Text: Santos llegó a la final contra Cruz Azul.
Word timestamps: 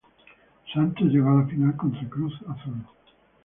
Santos 0.73 1.09
llegó 1.09 1.29
a 1.29 1.43
la 1.43 1.45
final 1.47 1.77
contra 1.77 2.09
Cruz 2.09 2.33
Azul. 2.49 2.83